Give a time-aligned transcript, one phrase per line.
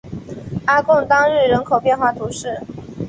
[0.65, 2.59] 阿贡当日人口变化图示